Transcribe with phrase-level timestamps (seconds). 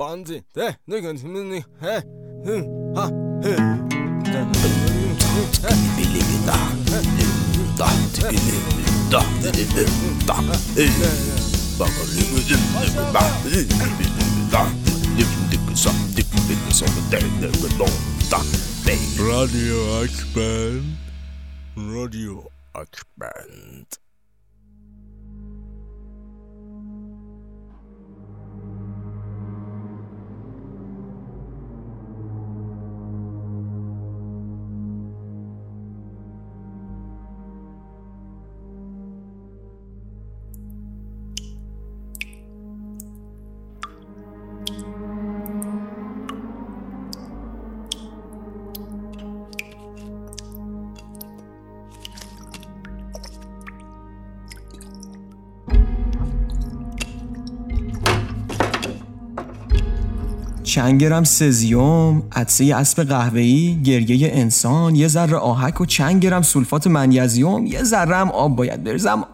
[0.00, 2.02] 梆子，对，那个什么那，哎，
[2.46, 3.06] 嗯，啊，
[3.42, 3.86] 嗯
[19.18, 20.96] ，Radio Akband.
[21.76, 23.86] Radio Akband.
[60.70, 66.86] چند گرم سزیوم عطسه اسب قهوه‌ای گریه انسان یه ذره آهک و چند گرم سولفات
[66.86, 69.24] منیزیوم یه ذره هم آب باید بریزم.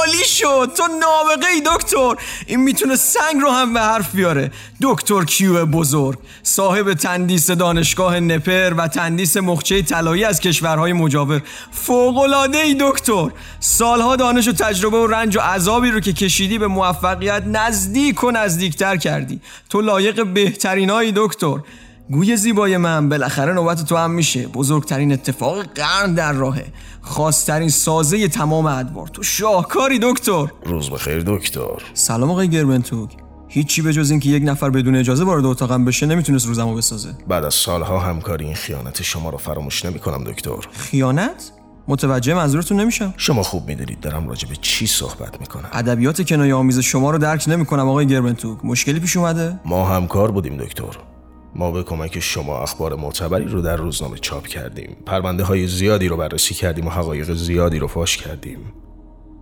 [0.00, 0.72] عالی شد.
[0.76, 2.14] تو نابغه ای دکتر.
[2.46, 4.50] این می‌تونه سنگ رو هم به حرف بیاره.
[4.82, 11.42] دکتر کیو بزرگ؟ صاحب تندیس دانشگاه نپر و تندیس مخچه طلایی از کشورهای مجاور.
[11.72, 13.28] فوق‌العاده ای دکتر.
[13.60, 18.30] سالها دانش و تجربه و رنج و عذابی رو که کشیدی به موفقیت نزدیک و
[18.30, 19.40] نزدیکتر کردی.
[19.70, 21.56] تو لایق بهترینایی دکتر.
[22.12, 24.46] گوی زیبای من بالاخره نوبت تو هم میشه.
[24.46, 26.66] بزرگترین اتفاق قرن در راهه.
[27.00, 29.06] خواسترین سازه تمام ادوار.
[29.06, 30.46] تو شاهکاری دکتر.
[30.64, 31.82] روز بخیر دکتر.
[31.94, 33.10] سلام آقای گربنتوک.
[33.48, 37.08] هیچی به جز اینکه یک نفر بدون اجازه وارد اتاقم بشه نمی‌تونست روزمو بسازه.
[37.28, 40.68] بعد از سالها همکاری این خیانت شما رو فراموش نمی کنم دکتر.
[40.72, 41.52] خیانت؟
[41.88, 43.14] متوجه منظورتون نمیشم.
[43.16, 45.68] شما خوب می‌دونید دارم راجع به چی صحبت می‌کنم.
[45.72, 48.58] ادبیات کنایه آمیز شما رو درک نمی‌کنم آقای گربنتوک.
[48.64, 51.09] مشکلی پیش اومده؟ ما همکار بودیم دکتر.
[51.54, 54.96] ما به کمک شما اخبار معتبری رو در روزنامه چاپ کردیم.
[55.06, 58.58] پرونده های زیادی رو بررسی کردیم و حقایق زیادی رو فاش کردیم.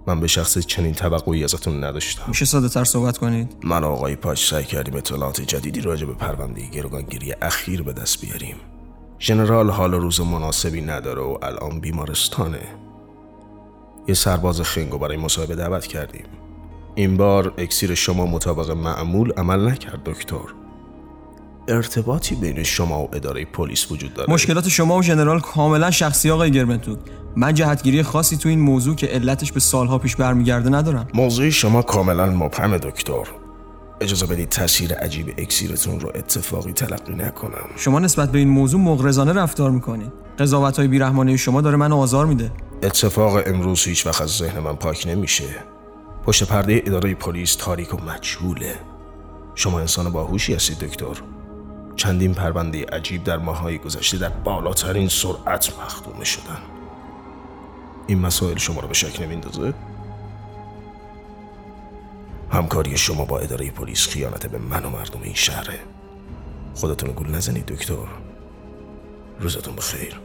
[0.07, 2.25] من به شخص چنین توقعی ازتون نداشتم.
[2.29, 6.15] میشه ساده تر صحبت کنید؟ من و آقای پاچ سعی کردیم اطلاعات جدیدی راجع به
[6.15, 8.57] پرونده گروگانگیری اخیر به دست بیاریم.
[9.21, 12.61] ژنرال حال روز مناسبی نداره و الان بیمارستانه
[14.09, 16.25] یه سرباز خنگو برای مصاحبه دعوت کردیم.
[16.95, 20.58] این بار اکسیر شما مطابق معمول عمل نکرد دکتر.
[21.69, 26.51] ارتباطی بین شما و اداره پلیس وجود داره؟ مشکلات شما و ژنرال کاملا شخصی آقای
[26.51, 26.99] گربنتوک
[27.37, 31.09] من جهتگیری خاصی تو این موضوع که علتش به سالها پیش برمیگرده ندارم.
[31.15, 33.25] موضوع شما کاملا مبهم دکتر.
[34.01, 37.69] اجازه بدید تاثیر عجیب اکسیرتون رو اتفاقی تلقی نکنم.
[37.77, 40.13] شما نسبت به این موضوع مغرضانه رفتار می‌کنید.
[40.39, 42.53] قضاوت های بیرحمانه شما داره منو آزار میده.
[42.83, 45.45] اتفاق امروز هیچ وقت از ذهن من پاک نمیشه.
[46.25, 48.75] پشت پرده اداره پلیس تاریک و مجهوله.
[49.55, 51.23] شما انسان باهوشی هستید دکتر.
[51.99, 56.59] چندین پرونده عجیب در ماهای گذشته در بالاترین سرعت مخدومه شدن
[58.07, 59.75] این مسائل شما رو به شک نمیندازه؟
[62.53, 65.79] همکاری شما با اداره پلیس خیانت به من و مردم این شهره.
[66.75, 68.09] خودتون گول نزنید دکتر.
[69.41, 70.21] روزتون بخیر.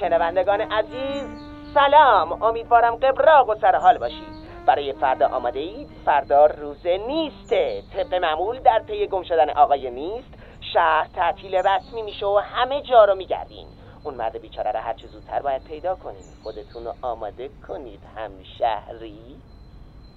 [0.00, 1.24] شنوندگان عزیز
[1.74, 2.42] سلام.
[2.42, 4.43] امیدوارم قبراق و سرحال باشید.
[4.66, 7.82] برای فردا آماده اید؟ فردا روز نیسته.
[7.94, 10.28] طبق معمول در پی گم شدن آقای نیست
[10.72, 13.66] شهر تعطیل رسمی میشه و همه جا رو میگردین.
[14.04, 19.36] اون مرد بیچاره رو هرچه زودتر باید پیدا کنید خودتون رو آماده کنید همشهری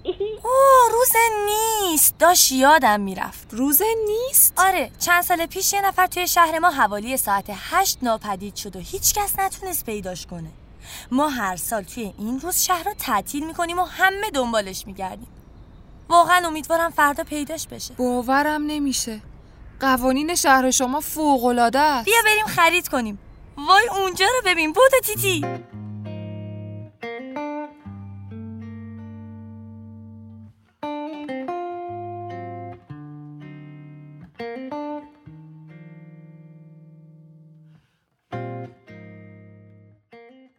[0.44, 1.12] اوه روز
[1.46, 2.18] نیست.
[2.18, 3.48] داشت یادم می‌رفت.
[3.54, 8.54] روز نیست؟ آره چند سال پیش یه نفر توی شهر ما حوالی ساعت هشت ناپدید
[8.56, 10.67] شد و هیچکس نتونست پیداش کنه.
[11.10, 15.28] ما هر سال توی این روز شهر رو تعطیل می‌کنیم و همه دنبالش میگردیم.
[16.08, 17.94] واقعا امیدوارم فردا پیداش بشه.
[17.94, 19.20] باورم نمیشه.
[19.80, 22.04] قوانین شهر شما فوق العاده است.
[22.04, 23.18] بیا بریم خرید کنیم.
[23.56, 24.72] وای اونجا رو ببین.
[24.72, 25.44] بود تیتی.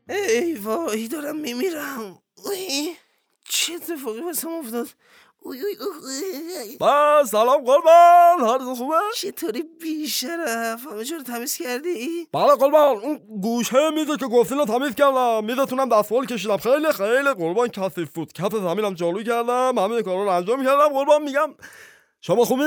[0.09, 2.21] ای وای دارم میمیرم.
[2.45, 2.95] اوی،
[3.49, 4.87] چه اتفاقی واسم افتاد؟
[5.41, 6.77] اوی اوی اوی.
[6.77, 8.39] با سلام قربان.
[8.39, 12.97] حالتون خوبه؟ چطوری؟ بیشرف همه جا رو تمیز کردی؟ بله قربان.
[12.97, 15.45] اون گوشه میزه که گفتین رو تمیز کردم.
[15.45, 16.57] میزتونم دستمال کشیدم.
[16.57, 17.67] خیلی خیلی قربان.
[17.67, 19.79] کثیف بود کف زمینم جارو کردم.
[19.79, 21.55] همه کارا رو انجام کردم قربان میگم.
[22.21, 22.63] شما خوبی؟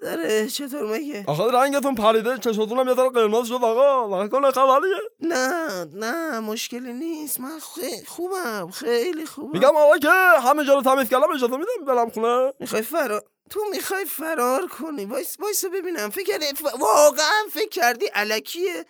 [0.00, 4.24] داره چطور مگه؟ آخه رنگتون پریده چشاتونم یه ذره قرمز شد آقا.
[4.24, 4.96] نکنه خبریه.
[5.20, 7.40] نه نه مشکلی نیست.
[7.40, 9.50] من خیلی خوبم خیلی خوبم.
[9.52, 10.08] میگم آقا که
[10.48, 15.04] همه جا رو تمیز کردم اجازه میدم برم خونه؟ می‌خوای فرار تو می‌خوای فرار کنی.
[15.04, 16.10] وایسا وایسا ببینم.
[16.10, 16.38] فکر
[16.80, 18.84] واقعا فکر کردی الکیه؟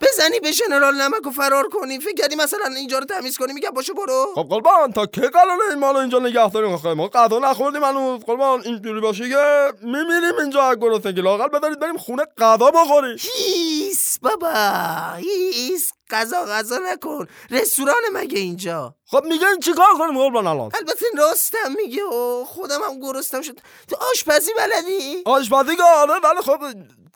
[0.00, 1.98] بزنی به ژنرال نمک و فرار کنی.
[1.98, 3.52] فکر کردی مثلا اینجا رو تمیز کنی.
[3.52, 4.32] میگم باشه برو.
[4.34, 8.24] خب قربان تا کی قراره این مالو اینجا نگه داریم آخه ما غذا نخوردیم هنوز.
[8.24, 11.20] قربان اینجوری باشه که میمیریم اینجا از گرسنگی.
[11.20, 13.16] لاقل بذارید بریم خونه غذا بخوریم.
[13.20, 14.52] هیس بابا
[15.16, 15.92] هیس.
[16.10, 17.26] غذا غذا نکن.
[17.50, 22.04] رستوران مگه اینجا؟ خب میگن چیکار کنیم قربان الان؟ البته راستم میگه.
[22.04, 23.60] و خودم هم گرسنم شد.
[23.88, 26.58] تو آشپزی بلدی؟ آشپزی که آره ولی خب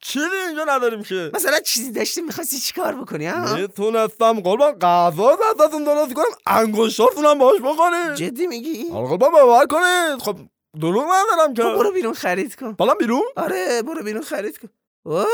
[0.02, 4.72] چیزی اینجا نداریم که؟ مثلا چیزی داشتی می‌خواستی چیکار بکنی ها می‌تونستم قربان.
[4.72, 10.22] غذا دستتون درست کنم انگشتاتونم باش بخوریم جدی میگی؟ آره قربان باور کنید.
[10.22, 10.36] خب
[10.80, 11.62] دروغ ندارم که.
[11.62, 12.72] خب برو بیرون خرید کن.
[12.72, 14.68] بالا بیرون؟ آره برو بیرون خرید کن.
[15.04, 15.24] اوه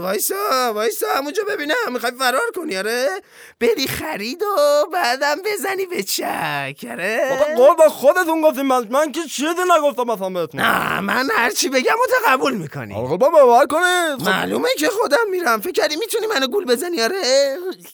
[0.00, 3.08] وایسا وایسا همونجا ببینم می‌خوای فرار کنی آره؟
[3.60, 9.20] بری خرید و بعدم بزنی به چک آره؟ بابا قربان خودتون گفتیم من من که
[9.22, 9.48] چیزی
[9.78, 10.60] نگفتم مثلا بهتون.
[10.60, 12.94] نه من هرچی بگم و تو قبول می‌کنی.
[12.94, 14.28] آره قربان باور کنید خب.
[14.28, 15.60] معلومه که خودم میرم.
[15.60, 17.22] فکر کردی می‌تونی منو گول بزنی آره؟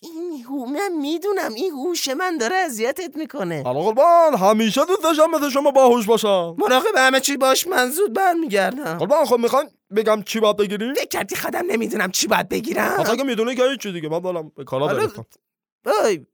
[0.02, 3.62] این هو من می‌دونم این هوش من داره اذیتت می‌کنه.
[3.66, 6.56] آره قربان همیشه دوست داشتم مثل شما باهوش باشم.
[6.58, 8.98] مراقب همه چی باش من زود برمیگردم.
[8.98, 12.96] قربان خب می‌خوان بگم چی باید بگیری؟ فکر کردی خودم نمی‌دونم چی باید بگیرم.
[13.00, 14.08] آخه که می‌دونی که هیچ چی دیگه.
[14.08, 16.26] من دارم به کارا حالا- برسم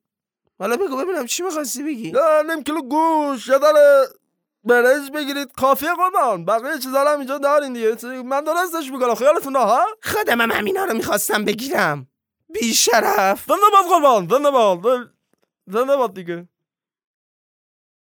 [0.58, 2.08] حالا بگو ببینم چی می‌خواستی بگی.
[2.08, 4.04] یه نیم کیلو گوش یه داره
[4.64, 5.52] برنج بگیرید.
[5.52, 6.44] کافیه قربان.
[6.44, 8.22] بقیه چیزا هم اینجا دارین دیگه.
[8.22, 12.08] من درستش می‌کنم خیالتون راحت؟ خودم هم همینا رو می‌خواستم بگیرم.
[12.52, 14.28] بی شرف زنده باد قربان.
[14.28, 15.10] زنده باد.
[15.66, 16.48] زنده باد دیگه.